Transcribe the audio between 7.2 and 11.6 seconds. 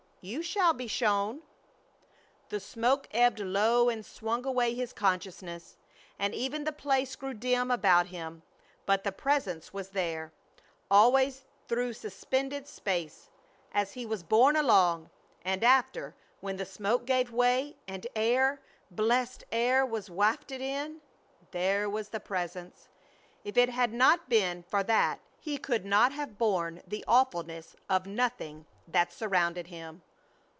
dim about him, but the Presence was there. Always